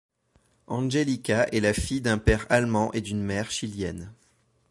[0.65, 4.11] Angelika est la fille d'un père allemand et d'une mère chilienne.